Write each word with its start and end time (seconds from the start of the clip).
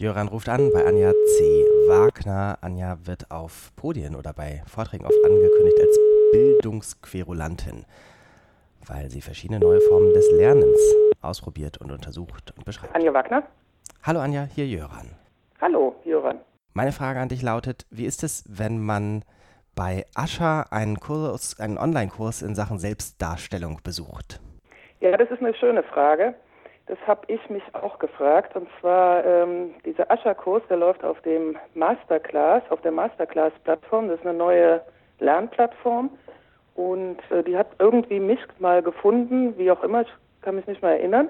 Jöran 0.00 0.28
ruft 0.28 0.48
an 0.48 0.70
bei 0.72 0.86
Anja 0.86 1.10
C. 1.10 1.64
Wagner. 1.88 2.56
Anja 2.60 2.98
wird 3.02 3.32
auf 3.32 3.72
Podien 3.74 4.14
oder 4.14 4.32
bei 4.32 4.62
Vorträgen 4.68 5.04
oft 5.04 5.24
angekündigt 5.24 5.76
als 5.80 5.98
Bildungsquerulantin, 6.30 7.84
weil 8.86 9.10
sie 9.10 9.20
verschiedene 9.20 9.58
neue 9.58 9.80
Formen 9.80 10.14
des 10.14 10.30
Lernens 10.30 10.78
ausprobiert 11.20 11.78
und 11.78 11.90
untersucht 11.90 12.54
und 12.56 12.64
beschreibt. 12.64 12.94
Anja 12.94 13.12
Wagner? 13.12 13.42
Hallo 14.04 14.20
Anja, 14.20 14.44
hier 14.44 14.68
Jöran. 14.68 15.16
Hallo, 15.60 15.96
Jöran. 16.04 16.38
Meine 16.74 16.92
Frage 16.92 17.18
an 17.18 17.28
dich 17.28 17.42
lautet, 17.42 17.84
wie 17.90 18.06
ist 18.06 18.22
es, 18.22 18.44
wenn 18.48 18.80
man 18.80 19.24
bei 19.74 20.06
Ascha 20.14 20.66
einen 20.70 21.00
Kurs, 21.00 21.58
einen 21.58 21.76
Online-Kurs 21.76 22.42
in 22.42 22.54
Sachen 22.54 22.78
Selbstdarstellung 22.78 23.80
besucht? 23.82 24.40
Ja, 25.00 25.16
das 25.16 25.28
ist 25.28 25.40
eine 25.40 25.56
schöne 25.56 25.82
Frage. 25.82 26.36
Das 26.88 26.98
habe 27.06 27.20
ich 27.26 27.50
mich 27.50 27.62
auch 27.74 27.98
gefragt. 27.98 28.56
Und 28.56 28.66
zwar 28.80 29.24
ähm, 29.24 29.74
dieser 29.84 30.10
Ascha-Kurs, 30.10 30.62
der 30.68 30.78
läuft 30.78 31.04
auf 31.04 31.20
dem 31.20 31.56
Masterclass, 31.74 32.62
auf 32.70 32.80
der 32.80 32.92
Masterclass-Plattform. 32.92 34.08
Das 34.08 34.18
ist 34.18 34.26
eine 34.26 34.36
neue 34.36 34.80
Lernplattform. 35.20 36.10
Und 36.74 37.18
äh, 37.30 37.42
die 37.44 37.56
hat 37.56 37.68
irgendwie 37.78 38.20
mich 38.20 38.40
mal 38.58 38.82
gefunden, 38.82 39.56
wie 39.58 39.70
auch 39.70 39.82
immer, 39.82 40.02
ich 40.02 40.12
kann 40.40 40.54
mich 40.54 40.66
nicht 40.66 40.80
mehr 40.80 40.92
erinnern. 40.92 41.28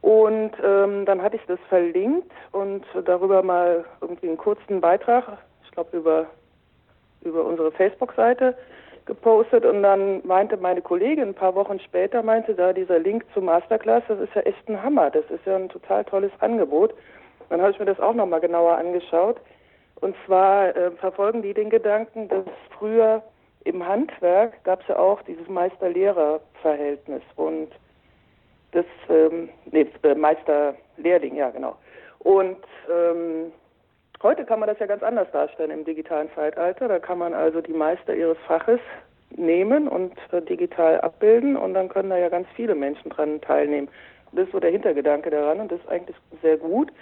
Und 0.00 0.52
ähm, 0.64 1.04
dann 1.06 1.22
hatte 1.22 1.36
ich 1.36 1.46
das 1.46 1.60
verlinkt 1.68 2.32
und 2.50 2.84
darüber 3.04 3.42
mal 3.44 3.84
irgendwie 4.00 4.28
einen 4.28 4.36
kurzen 4.36 4.80
Beitrag, 4.80 5.38
ich 5.64 5.70
glaube 5.70 5.96
über, 5.96 6.26
über 7.20 7.44
unsere 7.44 7.70
Facebook-Seite 7.70 8.56
gepostet 9.06 9.64
und 9.64 9.82
dann 9.82 10.26
meinte 10.26 10.56
meine 10.56 10.82
Kollegin 10.82 11.28
ein 11.28 11.34
paar 11.34 11.54
Wochen 11.54 11.80
später, 11.80 12.22
meinte 12.22 12.54
da 12.54 12.72
dieser 12.72 12.98
Link 12.98 13.24
zum 13.34 13.46
Masterclass, 13.46 14.02
das 14.08 14.20
ist 14.20 14.34
ja 14.34 14.42
echt 14.42 14.68
ein 14.68 14.82
Hammer, 14.82 15.10
das 15.10 15.24
ist 15.30 15.44
ja 15.44 15.56
ein 15.56 15.68
total 15.68 16.04
tolles 16.04 16.32
Angebot. 16.40 16.94
Dann 17.48 17.60
habe 17.60 17.72
ich 17.72 17.78
mir 17.78 17.84
das 17.84 18.00
auch 18.00 18.14
nochmal 18.14 18.40
genauer 18.40 18.76
angeschaut. 18.76 19.38
Und 20.00 20.16
zwar 20.26 20.74
äh, 20.74 20.90
verfolgen 20.92 21.42
die 21.42 21.54
den 21.54 21.70
Gedanken, 21.70 22.28
dass 22.28 22.44
früher 22.78 23.22
im 23.64 23.86
Handwerk 23.86 24.64
gab 24.64 24.80
es 24.82 24.88
ja 24.88 24.98
auch 24.98 25.22
dieses 25.22 25.48
Meister-Lehrer-Verhältnis 25.48 27.22
und 27.36 27.68
das, 28.72 28.86
ähm, 29.08 29.50
nee, 29.70 29.86
äh, 30.02 30.14
Meister-Lehrling, 30.14 31.36
ja 31.36 31.50
genau. 31.50 31.76
Und 32.20 32.58
ähm, 32.90 33.52
Heute 34.22 34.44
kann 34.44 34.60
man 34.60 34.68
das 34.68 34.78
ja 34.78 34.86
ganz 34.86 35.02
anders 35.02 35.28
darstellen 35.32 35.72
im 35.72 35.84
digitalen 35.84 36.30
Zeitalter. 36.36 36.86
Da 36.86 37.00
kann 37.00 37.18
man 37.18 37.34
also 37.34 37.60
die 37.60 37.72
Meister 37.72 38.14
ihres 38.14 38.38
Faches 38.46 38.78
nehmen 39.36 39.88
und 39.88 40.12
äh, 40.30 40.40
digital 40.42 41.00
abbilden 41.00 41.56
und 41.56 41.74
dann 41.74 41.88
können 41.88 42.10
da 42.10 42.16
ja 42.16 42.28
ganz 42.28 42.46
viele 42.54 42.76
Menschen 42.76 43.10
dran 43.10 43.40
teilnehmen. 43.40 43.88
Das 44.30 44.46
ist 44.46 44.52
so 44.52 44.60
der 44.60 44.70
Hintergedanke 44.70 45.30
daran 45.30 45.58
und 45.58 45.72
das 45.72 45.80
ist 45.80 45.88
eigentlich 45.88 46.16
sehr 46.40 46.56
gut. 46.56 46.92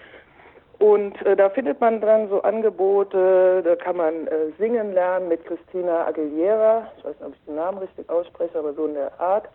Und 0.78 1.20
äh, 1.26 1.36
da 1.36 1.50
findet 1.50 1.78
man 1.78 2.00
dann 2.00 2.30
so 2.30 2.40
Angebote, 2.40 3.62
da 3.62 3.76
kann 3.76 3.98
man 3.98 4.26
äh, 4.28 4.50
singen 4.58 4.94
lernen 4.94 5.28
mit 5.28 5.44
Christina 5.44 6.06
Aguilera, 6.06 6.90
ich 6.96 7.04
weiß 7.04 7.16
nicht, 7.16 7.26
ob 7.26 7.34
ich 7.34 7.44
den 7.44 7.56
Namen 7.56 7.78
richtig 7.78 8.08
ausspreche, 8.08 8.58
aber 8.58 8.72
so 8.72 8.86
in 8.86 8.94
der 8.94 9.20
Art. 9.20 9.46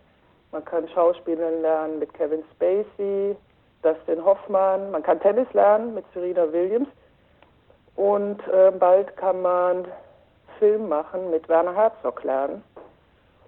Man 0.51 0.63
kann 0.63 0.87
Schauspielen 0.89 1.63
lernen 1.63 1.97
mit 1.97 2.13
Kevin 2.13 2.43
Spacey, 2.53 3.35
Dustin 3.81 4.23
Hoffmann, 4.23 4.91
man 4.91 5.01
kann 5.01 5.19
Tennis 5.19 5.51
lernen 5.53 5.95
mit 5.95 6.05
Serena 6.13 6.51
Williams. 6.53 6.87
Und 7.95 8.45
äh, 8.47 8.71
bald 8.71 9.15
kann 9.17 9.41
man 9.41 9.87
Film 10.59 10.87
machen 10.89 11.31
mit 11.31 11.49
Werner 11.49 11.75
Herzog 11.75 12.23
lernen. 12.23 12.63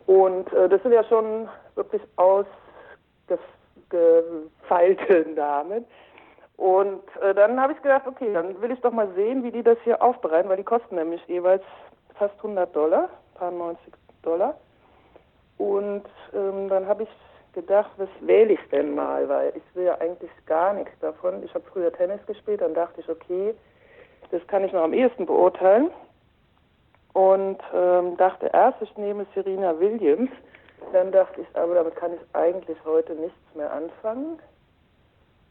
Und 0.06 0.52
äh, 0.54 0.70
das 0.70 0.82
sind 0.84 0.94
ja 0.94 1.04
schon 1.04 1.50
wirklich 1.76 2.02
ausgefeilte 2.16 2.48
Namen. 5.36 5.86
Und 6.56 7.04
äh, 7.22 7.36
dann 7.36 7.62
habe 7.62 7.74
ich 7.74 7.82
gedacht, 7.82 8.08
okay, 8.08 8.32
dann 8.34 8.60
will 8.62 8.72
ich 8.72 8.80
doch 8.82 8.92
mal 8.92 9.10
sehen, 9.16 9.44
wie 9.44 9.52
die 9.52 9.64
das 9.64 9.78
hier 9.84 10.02
aufbereiten, 10.02 10.50
weil 10.50 10.58
die 10.58 10.64
kosten 10.64 10.96
nämlich 10.96 11.24
jeweils 11.28 11.62
fast 12.16 12.36
100 12.38 12.76
Dollar, 12.76 13.10
paar 13.36 13.52
90 13.52 13.94
Dollar. 14.24 14.58
Und 15.58 16.04
ähm, 16.34 16.70
dann 16.70 16.88
habe 16.88 17.04
ich 17.04 17.10
gedacht, 17.54 17.92
was 17.98 18.10
wähle 18.22 18.54
ich 18.54 18.70
denn 18.72 18.96
mal, 18.96 19.30
weil 19.30 19.54
ich 19.56 19.76
will 19.76 19.86
ja 19.86 20.00
eigentlich 20.00 20.32
gar 20.46 20.74
nichts 20.74 20.98
davon. 21.00 21.44
Ich 21.44 21.54
habe 21.54 21.64
früher 21.72 21.92
Tennis 21.92 22.26
gespielt, 22.26 22.62
dann 22.62 22.74
dachte 22.74 23.02
ich, 23.02 23.10
okay, 23.10 23.54
das 24.32 24.46
kann 24.48 24.64
ich 24.64 24.74
noch 24.74 24.84
am 24.84 24.94
ehesten 24.94 25.26
beurteilen. 25.26 25.92
Und 27.14 27.58
ähm, 27.74 28.16
dachte 28.18 28.52
erst, 28.54 28.82
ich 28.82 28.96
nehme 28.98 29.26
Serena 29.34 29.80
Williams. 29.80 30.30
Dann 30.94 31.12
dachte 31.12 31.42
ich, 31.42 31.48
aber 31.56 31.76
damit 31.76 31.96
kann 31.96 32.14
ich 32.14 32.20
eigentlich 32.34 32.78
heute 32.86 33.14
nichts 33.16 33.56
mehr 33.56 33.72
anfangen. 33.74 34.40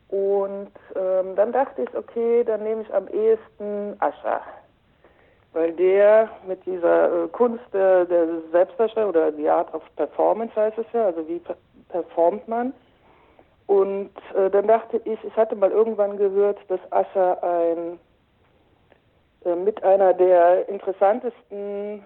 Und 0.09 0.71
ähm, 0.95 1.35
dann 1.35 1.53
dachte 1.53 1.83
ich, 1.83 1.95
okay, 1.97 2.45
dann 2.45 2.63
nehme 2.63 2.83
ich 2.83 2.95
am 2.95 3.09
ehesten 3.09 3.97
Ascha. 3.99 4.41
Weil 5.53 5.73
der 5.73 6.31
mit 6.47 6.65
dieser 6.67 7.25
äh, 7.25 7.29
Kunst 7.29 7.65
der, 7.73 8.05
der 8.05 8.27
Selbstdarstellung 8.53 9.11
oder 9.11 9.33
die 9.33 9.49
Art 9.49 9.73
of 9.75 9.83
Performance 9.97 10.55
heißt 10.55 10.79
es 10.79 10.87
ja, 10.93 11.07
also 11.07 11.27
wie 11.27 11.39
per 11.39 11.57
performt 11.89 12.47
man. 12.47 12.73
Und 13.67 14.11
äh, 14.37 14.51
dann 14.51 14.69
dachte 14.69 15.01
ich, 15.05 15.23
ich 15.25 15.37
hatte 15.37 15.57
mal 15.57 15.71
irgendwann 15.71 16.17
gehört, 16.17 16.59
dass 16.69 16.81
Ascha 16.91 17.39
ein 17.43 17.99
äh, 19.47 19.55
mit 19.55 19.83
einer 19.85 20.13
der 20.13 20.69
interessantesten 20.69 22.05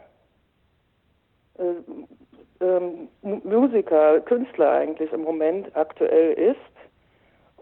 äh, 1.59 2.65
ähm, 2.65 3.09
Musiker, 3.23 4.21
Künstler 4.21 4.71
eigentlich 4.71 5.11
im 5.13 5.23
Moment 5.23 5.75
aktuell 5.75 6.33
ist, 6.35 6.57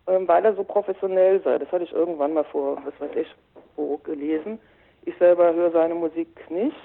ähm, 0.09 0.27
weil 0.27 0.45
er 0.45 0.55
so 0.55 0.65
professionell 0.65 1.41
sei. 1.43 1.59
Das 1.59 1.71
hatte 1.71 1.85
ich 1.85 1.93
irgendwann 1.93 2.35
mal 2.35 2.45
vor, 2.45 2.83
was 2.85 3.01
weiß 3.01 3.17
ich, 3.17 3.35
wo 3.77 3.99
gelesen. 3.99 4.59
Ich 5.05 5.17
selber 5.19 5.55
höre 5.55 5.71
seine 5.71 5.95
Musik 5.95 6.51
nicht 6.51 6.77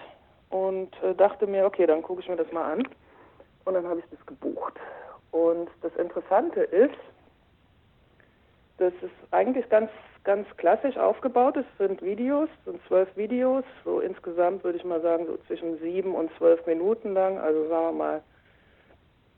und 0.52 0.92
äh, 1.02 1.16
dachte 1.16 1.48
mir, 1.48 1.66
okay, 1.66 1.88
dann 1.88 2.03
gucke 2.03 2.22
ich 2.22 2.30
mir 2.30 2.38
das 2.38 2.52
mal 2.52 2.74
an. 2.74 2.88
Und 3.66 3.74
dann 3.74 3.88
habe 3.88 4.00
ich 4.02 4.06
das 4.12 4.24
gebucht. 4.26 4.74
Und 5.32 5.70
das 5.82 5.96
Interessante 5.96 6.62
ist, 6.62 6.94
dass 8.78 8.94
es 9.01 9.11
eigentlich 9.31 9.69
ganz 9.69 9.89
ganz 10.23 10.47
klassisch 10.57 10.97
aufgebaut. 10.97 11.57
Es 11.57 11.66
sind 11.78 12.01
Videos, 12.01 12.47
sind 12.66 12.79
zwölf 12.88 13.09
Videos, 13.17 13.63
so 13.84 14.00
insgesamt 14.00 14.63
würde 14.63 14.78
ich 14.78 14.85
mal 14.85 15.01
sagen, 15.01 15.25
so 15.25 15.38
zwischen 15.47 15.79
sieben 15.79 16.16
und 16.16 16.31
zwölf 16.38 16.66
Minuten 16.66 17.13
lang, 17.13 17.38
also 17.38 17.67
sagen 17.67 17.85
wir 17.85 17.91
mal 17.91 18.23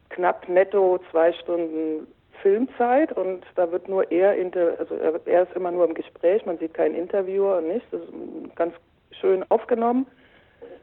knapp 0.10 0.48
netto 0.48 1.00
zwei 1.12 1.34
Stunden 1.34 2.08
Filmzeit 2.42 3.12
und 3.14 3.44
da 3.56 3.72
wird 3.72 3.90
nur 3.90 4.12
er, 4.12 4.36
inter, 4.36 4.76
also 4.78 4.96
er 5.26 5.44
ist 5.44 5.56
immer 5.56 5.72
nur 5.72 5.86
im 5.86 5.96
Gespräch, 5.96 6.46
man 6.46 6.58
sieht 6.60 6.74
keinen 6.74 6.96
Interviewer 6.96 7.58
und 7.58 7.70
nichts. 7.70 7.88
Das 7.92 8.02
ist 8.02 8.56
ganz 8.56 8.74
schön 9.20 9.44
aufgenommen, 9.50 10.06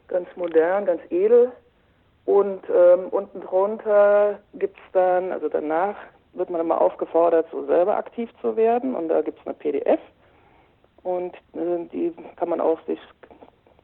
ganz 0.08 0.28
modern, 0.36 0.86
ganz 0.86 1.02
edel. 1.10 1.52
Und 2.24 2.62
ähm, 2.68 3.08
unten 3.10 3.40
drunter 3.40 4.38
gibt 4.54 4.76
es 4.76 4.92
dann, 4.92 5.32
also 5.32 5.48
danach 5.48 5.96
wird 6.34 6.50
man 6.50 6.60
immer 6.60 6.80
aufgefordert, 6.80 7.46
so 7.50 7.64
selber 7.66 7.96
aktiv 7.96 8.30
zu 8.40 8.56
werden. 8.56 8.94
Und 8.94 9.08
da 9.08 9.22
gibt 9.22 9.38
es 9.40 9.46
eine 9.46 9.54
PDF 9.54 10.00
und 11.02 11.34
äh, 11.54 11.84
die 11.92 12.14
kann 12.36 12.48
man 12.48 12.60
auch 12.60 12.80
sich 12.86 12.98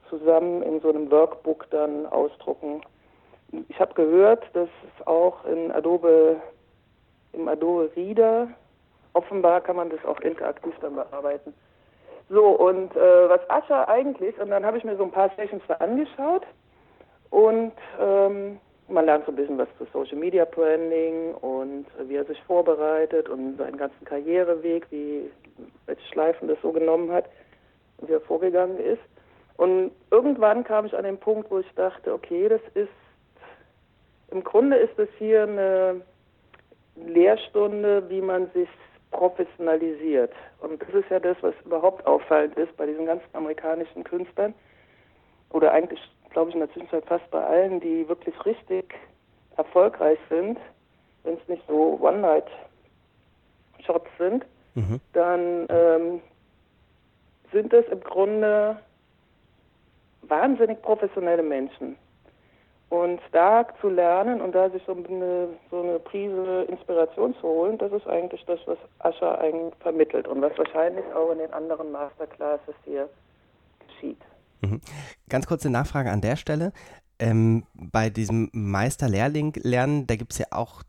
zusammen 0.08 0.62
in 0.62 0.80
so 0.80 0.88
einem 0.88 1.10
Workbook 1.10 1.68
dann 1.70 2.06
ausdrucken. 2.06 2.80
Ich 3.68 3.80
habe 3.80 3.94
gehört, 3.94 4.44
dass 4.54 4.68
es 4.84 5.06
auch 5.06 5.44
in 5.44 5.72
Adobe, 5.72 6.36
im 7.32 7.48
Adobe 7.48 7.90
Reader, 7.96 8.48
offenbar 9.14 9.60
kann 9.60 9.76
man 9.76 9.90
das 9.90 10.04
auch 10.04 10.20
interaktiv 10.20 10.74
dann 10.80 10.94
bearbeiten. 10.94 11.54
So, 12.28 12.44
und 12.44 12.94
äh, 12.94 13.28
was 13.28 13.40
Ascha 13.48 13.84
eigentlich, 13.84 14.38
und 14.38 14.50
dann 14.50 14.64
habe 14.64 14.76
ich 14.76 14.84
mir 14.84 14.96
so 14.96 15.04
ein 15.04 15.10
paar 15.10 15.30
Sessions 15.36 15.62
da 15.66 15.74
angeschaut 15.74 16.46
und 17.30 17.72
ähm, 17.98 18.60
man 18.88 19.04
lernt 19.04 19.26
so 19.26 19.32
ein 19.32 19.36
bisschen 19.36 19.58
was 19.58 19.68
zu 19.78 19.86
Social 19.92 20.18
Media 20.18 20.44
Branding 20.44 21.34
und 21.34 21.86
wie 22.06 22.16
er 22.16 22.24
sich 22.24 22.42
vorbereitet 22.44 23.28
und 23.28 23.56
seinen 23.58 23.76
ganzen 23.76 24.04
Karriereweg, 24.04 24.86
wie 24.90 25.30
welche 25.86 26.06
Schleifen 26.12 26.48
das 26.48 26.58
so 26.62 26.72
genommen 26.72 27.12
hat 27.12 27.26
wie 28.02 28.12
er 28.12 28.20
vorgegangen 28.20 28.78
ist. 28.78 29.02
Und 29.56 29.90
irgendwann 30.10 30.64
kam 30.64 30.86
ich 30.86 30.96
an 30.96 31.04
den 31.04 31.18
Punkt, 31.18 31.50
wo 31.50 31.58
ich 31.58 31.70
dachte, 31.74 32.12
okay, 32.12 32.48
das 32.48 32.60
ist 32.74 32.88
im 34.30 34.44
Grunde 34.44 34.76
ist 34.76 34.96
das 34.98 35.08
hier 35.18 35.44
eine 35.44 36.02
Lehrstunde, 36.96 38.08
wie 38.10 38.20
man 38.20 38.50
sich 38.52 38.68
professionalisiert. 39.10 40.32
Und 40.60 40.82
das 40.82 40.90
ist 40.90 41.08
ja 41.10 41.18
das, 41.18 41.36
was 41.40 41.54
überhaupt 41.64 42.06
auffallend 42.06 42.56
ist 42.58 42.76
bei 42.76 42.84
diesen 42.84 43.06
ganzen 43.06 43.26
amerikanischen 43.32 44.04
Künstlern 44.04 44.54
oder 45.50 45.72
eigentlich 45.72 45.98
glaube 46.30 46.50
ich, 46.50 46.54
in 46.54 46.60
der 46.60 46.70
Zwischenzeit 46.72 47.04
fast 47.06 47.28
bei 47.30 47.44
allen, 47.44 47.80
die 47.80 48.08
wirklich 48.08 48.34
richtig 48.44 48.94
erfolgreich 49.56 50.18
sind, 50.28 50.58
wenn 51.24 51.34
es 51.34 51.48
nicht 51.48 51.62
so 51.66 51.98
One-Night-Shots 52.00 54.10
sind, 54.18 54.44
mhm. 54.74 55.00
dann 55.12 55.66
ähm, 55.68 56.20
sind 57.52 57.72
es 57.72 57.86
im 57.88 58.00
Grunde 58.00 58.78
wahnsinnig 60.22 60.80
professionelle 60.82 61.42
Menschen. 61.42 61.96
Und 62.90 63.20
da 63.32 63.66
zu 63.80 63.90
lernen 63.90 64.40
und 64.40 64.54
da 64.54 64.70
sich 64.70 64.82
so 64.86 64.92
eine, 64.92 65.48
so 65.70 65.82
eine 65.82 65.98
Prise 65.98 66.62
Inspiration 66.68 67.34
zu 67.34 67.42
holen, 67.42 67.76
das 67.76 67.92
ist 67.92 68.06
eigentlich 68.06 68.42
das, 68.46 68.60
was 68.64 68.78
Ascher 69.00 69.38
eigentlich 69.38 69.74
vermittelt 69.80 70.26
und 70.26 70.40
was 70.40 70.56
wahrscheinlich 70.56 71.04
auch 71.14 71.30
in 71.32 71.38
den 71.38 71.52
anderen 71.52 71.92
Masterclasses 71.92 72.74
hier 72.84 73.10
geschieht. 73.86 74.20
Mhm. 74.60 74.80
Ganz 75.28 75.46
kurze 75.46 75.70
Nachfrage 75.70 76.10
an 76.10 76.20
der 76.20 76.36
Stelle. 76.36 76.72
Ähm, 77.18 77.64
bei 77.74 78.10
diesem 78.10 78.48
Meister-Lehrling-Lernen, 78.52 80.06
da 80.06 80.16
gibt 80.16 80.32
es 80.32 80.38
ja 80.38 80.46
auch 80.50 80.82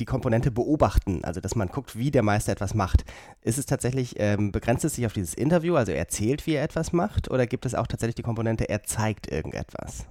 die 0.00 0.04
Komponente 0.04 0.50
beobachten, 0.50 1.20
also 1.24 1.40
dass 1.40 1.54
man 1.54 1.68
guckt, 1.68 1.96
wie 1.96 2.10
der 2.10 2.24
Meister 2.24 2.50
etwas 2.50 2.74
macht. 2.74 3.04
Ist 3.42 3.58
es 3.58 3.66
tatsächlich, 3.66 4.16
ähm, 4.18 4.50
begrenzt 4.50 4.84
es 4.84 4.96
sich 4.96 5.06
auf 5.06 5.12
dieses 5.12 5.34
Interview, 5.34 5.76
also 5.76 5.92
er 5.92 5.98
erzählt, 5.98 6.46
wie 6.46 6.54
er 6.54 6.64
etwas 6.64 6.92
macht, 6.92 7.30
oder 7.30 7.46
gibt 7.46 7.64
es 7.64 7.76
auch 7.76 7.86
tatsächlich 7.86 8.16
die 8.16 8.22
Komponente, 8.22 8.68
er 8.68 8.82
zeigt 8.82 9.30
irgendetwas? 9.30 10.08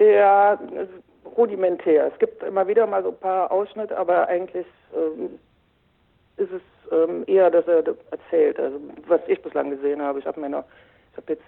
Ja, 0.00 0.58
rudimentär. 1.36 2.10
Es 2.12 2.18
gibt 2.18 2.42
immer 2.42 2.66
wieder 2.66 2.86
mal 2.86 3.02
so 3.02 3.10
ein 3.10 3.18
paar 3.18 3.50
Ausschnitte, 3.52 3.96
aber 3.96 4.26
eigentlich 4.26 4.66
ähm, 4.92 5.38
ist 6.36 6.50
es 6.52 6.62
ähm, 6.92 7.24
eher, 7.26 7.50
dass 7.50 7.66
er 7.66 7.84
erzählt. 8.10 8.58
Also 8.58 8.80
was 9.06 9.20
ich 9.28 9.40
bislang 9.40 9.70
gesehen 9.70 10.02
habe, 10.02 10.18
ich 10.18 10.26
habe 10.26 10.40
mir 10.40 10.48
noch, 10.48 10.64
habe 11.18 11.34
jetzt, 11.34 11.44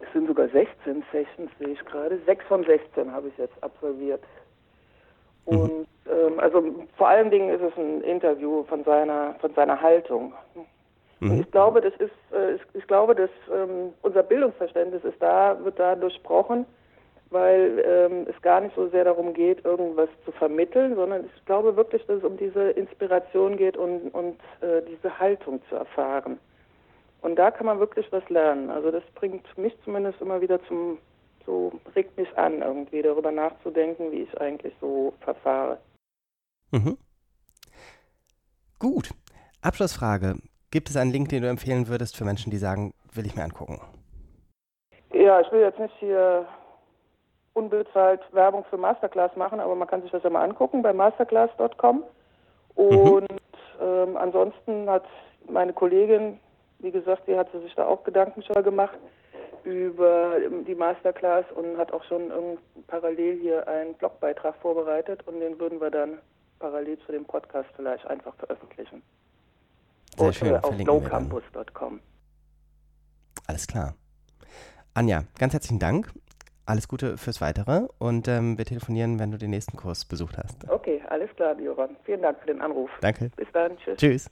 es 0.00 0.12
sind 0.12 0.26
sogar 0.26 0.48
16 0.48 1.04
Sessions, 1.12 1.50
sehe 1.58 1.68
ich 1.68 1.84
gerade. 1.84 2.18
Sechs 2.26 2.44
von 2.46 2.64
16 2.64 3.12
habe 3.12 3.28
ich 3.28 3.38
jetzt 3.38 3.62
absolviert. 3.62 4.22
Mhm. 5.46 5.58
Und 5.60 5.86
ähm, 6.06 6.40
also 6.40 6.62
vor 6.96 7.08
allen 7.08 7.30
Dingen 7.30 7.50
ist 7.50 7.62
es 7.62 7.76
ein 7.76 8.02
Interview 8.02 8.64
von 8.64 8.84
seiner 8.84 9.34
von 9.40 9.54
seiner 9.54 9.80
Haltung. 9.80 10.32
Mhm. 11.20 11.40
Ich 11.40 11.50
glaube, 11.50 11.80
das 11.80 11.94
ist, 11.94 12.12
äh, 12.32 12.54
ich, 12.54 12.62
ich, 12.74 12.86
glaube, 12.86 13.14
dass 13.14 13.30
ähm, 13.52 13.92
unser 14.02 14.22
Bildungsverständnis 14.22 15.04
ist 15.04 15.20
da, 15.20 15.56
wird 15.64 15.78
da 15.78 15.96
durchbrochen, 15.96 16.64
weil 17.30 17.84
ähm, 17.84 18.26
es 18.28 18.40
gar 18.42 18.60
nicht 18.60 18.74
so 18.76 18.88
sehr 18.88 19.04
darum 19.04 19.34
geht, 19.34 19.64
irgendwas 19.64 20.08
zu 20.24 20.32
vermitteln, 20.32 20.94
sondern 20.94 21.24
ich 21.26 21.44
glaube 21.44 21.76
wirklich, 21.76 22.06
dass 22.06 22.18
es 22.18 22.24
um 22.24 22.36
diese 22.36 22.70
Inspiration 22.70 23.56
geht 23.56 23.76
und, 23.76 24.10
und 24.14 24.38
äh, 24.60 24.82
diese 24.88 25.18
Haltung 25.18 25.60
zu 25.68 25.76
erfahren. 25.76 26.38
Und 27.20 27.36
da 27.36 27.50
kann 27.50 27.66
man 27.66 27.80
wirklich 27.80 28.10
was 28.12 28.28
lernen. 28.28 28.70
Also 28.70 28.90
das 28.90 29.02
bringt 29.14 29.44
mich 29.58 29.76
zumindest 29.84 30.20
immer 30.20 30.40
wieder 30.40 30.62
zum 30.64 30.98
so 31.48 31.72
regt 31.96 32.16
mich 32.18 32.28
an, 32.36 32.60
irgendwie 32.60 33.00
darüber 33.00 33.32
nachzudenken, 33.32 34.12
wie 34.12 34.22
ich 34.22 34.40
eigentlich 34.40 34.74
so 34.82 35.14
verfahre. 35.20 35.78
Mhm. 36.70 36.98
Gut. 38.78 39.10
Abschlussfrage. 39.62 40.36
Gibt 40.70 40.90
es 40.90 40.96
einen 40.96 41.10
Link, 41.10 41.30
den 41.30 41.42
du 41.42 41.48
empfehlen 41.48 41.88
würdest 41.88 42.16
für 42.16 42.26
Menschen, 42.26 42.50
die 42.50 42.58
sagen, 42.58 42.92
will 43.14 43.24
ich 43.24 43.34
mir 43.34 43.44
angucken? 43.44 43.80
Ja, 45.14 45.40
ich 45.40 45.50
will 45.50 45.60
jetzt 45.60 45.78
nicht 45.78 45.94
hier 45.98 46.46
unbezahlt 47.54 48.20
Werbung 48.32 48.64
für 48.68 48.76
Masterclass 48.76 49.34
machen, 49.34 49.58
aber 49.58 49.74
man 49.74 49.88
kann 49.88 50.02
sich 50.02 50.10
das 50.10 50.22
ja 50.22 50.30
mal 50.30 50.44
angucken 50.44 50.82
bei 50.82 50.92
masterclass.com. 50.92 51.96
Mhm. 51.96 52.04
Und 52.76 53.32
mhm. 53.32 53.38
ähm, 53.80 54.16
ansonsten 54.18 54.88
hat 54.90 55.06
meine 55.48 55.72
Kollegin, 55.72 56.38
wie 56.80 56.90
gesagt, 56.90 57.26
die 57.26 57.36
hat 57.36 57.50
sich 57.52 57.74
da 57.74 57.86
auch 57.86 58.04
Gedanken 58.04 58.42
schon 58.42 58.62
gemacht 58.62 58.98
über 59.64 60.36
die 60.66 60.74
Masterclass 60.74 61.44
und 61.54 61.76
hat 61.76 61.92
auch 61.92 62.04
schon 62.04 62.30
parallel 62.86 63.38
hier 63.40 63.66
einen 63.68 63.94
Blogbeitrag 63.94 64.54
vorbereitet 64.62 65.26
und 65.26 65.40
den 65.40 65.58
würden 65.58 65.80
wir 65.80 65.90
dann 65.90 66.18
parallel 66.58 66.98
zu 67.06 67.12
dem 67.12 67.24
Podcast 67.24 67.68
vielleicht 67.76 68.06
einfach 68.06 68.34
veröffentlichen. 68.36 69.02
Sehr 70.16 70.32
schön. 70.32 70.56
Auf 70.56 70.78
lowcampus.com. 70.78 72.00
Alles 73.46 73.66
klar. 73.66 73.94
Anja, 74.94 75.22
ganz 75.38 75.52
herzlichen 75.52 75.78
Dank. 75.78 76.10
Alles 76.66 76.88
Gute 76.88 77.16
fürs 77.16 77.40
Weitere 77.40 77.88
und 77.98 78.28
ähm, 78.28 78.58
wir 78.58 78.66
telefonieren, 78.66 79.18
wenn 79.18 79.30
du 79.30 79.38
den 79.38 79.50
nächsten 79.50 79.76
Kurs 79.76 80.04
besucht 80.04 80.36
hast. 80.36 80.68
Okay, 80.68 81.00
alles 81.08 81.30
klar, 81.34 81.54
Björn. 81.54 81.96
Vielen 82.04 82.20
Dank 82.20 82.38
für 82.40 82.46
den 82.48 82.60
Anruf. 82.60 82.90
Danke. 83.00 83.30
Bis 83.36 83.48
dann. 83.52 83.78
Tschüss. 83.78 83.96
Tschüss. 83.96 84.30